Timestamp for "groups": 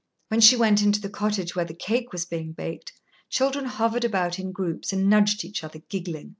4.51-4.91